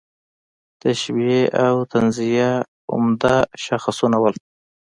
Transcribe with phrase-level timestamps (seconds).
[0.81, 2.51] تشبیه او تنزیه
[2.93, 4.31] عمده شاخصونه وو.